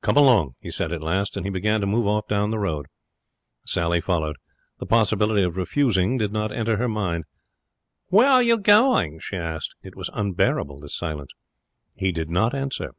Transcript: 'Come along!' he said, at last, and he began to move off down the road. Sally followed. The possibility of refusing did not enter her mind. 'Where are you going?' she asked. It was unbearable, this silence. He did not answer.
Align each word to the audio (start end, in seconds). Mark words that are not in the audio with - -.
'Come 0.00 0.16
along!' 0.16 0.54
he 0.60 0.70
said, 0.70 0.92
at 0.92 1.02
last, 1.02 1.36
and 1.36 1.44
he 1.44 1.50
began 1.50 1.80
to 1.80 1.88
move 1.88 2.06
off 2.06 2.28
down 2.28 2.52
the 2.52 2.58
road. 2.60 2.86
Sally 3.66 4.00
followed. 4.00 4.36
The 4.78 4.86
possibility 4.86 5.42
of 5.42 5.56
refusing 5.56 6.18
did 6.18 6.30
not 6.32 6.52
enter 6.52 6.76
her 6.76 6.86
mind. 6.86 7.24
'Where 8.06 8.28
are 8.30 8.42
you 8.44 8.58
going?' 8.58 9.18
she 9.18 9.36
asked. 9.36 9.74
It 9.82 9.96
was 9.96 10.08
unbearable, 10.14 10.78
this 10.78 10.94
silence. 10.96 11.32
He 11.96 12.12
did 12.12 12.30
not 12.30 12.54
answer. 12.54 12.92